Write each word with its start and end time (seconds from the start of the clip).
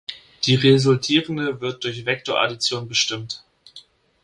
Die 0.45 0.55
Resultierende 0.55 1.61
wird 1.61 1.83
durch 1.83 2.07
Vektoraddition 2.07 2.87
bestimmt. 2.87 3.43